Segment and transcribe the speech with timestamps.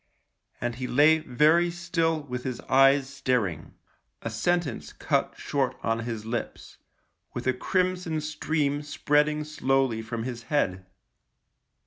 [0.59, 3.75] And he lay very still with his eyes staring—
[4.23, 6.79] a sentence cut short on his lips—
[7.35, 10.87] with a crimson stream spreading slowly from his head.